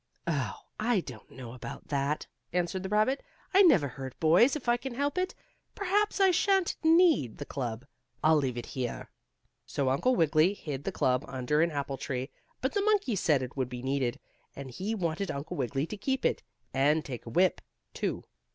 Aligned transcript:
"Oh, 0.25 0.55
I 0.79 1.01
don't 1.01 1.29
know 1.29 1.53
about 1.53 1.89
that," 1.89 2.25
answered 2.53 2.81
the 2.81 2.89
rabbit. 2.89 3.21
"I 3.53 3.61
never 3.61 3.87
hurt 3.87 4.19
boys 4.19 4.55
if 4.55 4.67
I 4.67 4.75
can 4.75 4.95
help 4.95 5.15
it. 5.15 5.35
Perhaps 5.75 6.19
I 6.19 6.31
shan't 6.31 6.75
need 6.83 7.37
the 7.37 7.45
club. 7.45 7.85
I'll 8.23 8.37
leave 8.37 8.57
it 8.57 8.65
here." 8.65 9.11
So 9.67 9.89
Uncle 9.91 10.15
Wiggily 10.15 10.55
hid 10.55 10.85
the 10.85 10.91
club 10.91 11.23
under 11.27 11.61
an 11.61 11.69
apple 11.69 11.97
tree, 11.97 12.31
but 12.61 12.73
the 12.73 12.81
monkey 12.81 13.15
said 13.15 13.43
it 13.43 13.55
would 13.55 13.69
be 13.69 13.83
needed, 13.83 14.19
and 14.55 14.71
he 14.71 14.95
wanted 14.95 15.29
Uncle 15.29 15.55
Wiggily 15.55 15.85
to 15.85 15.97
keep 15.97 16.25
it, 16.25 16.41
and 16.73 17.05
take 17.05 17.27
a 17.27 17.29
whip, 17.29 17.61
too. 17.93 18.23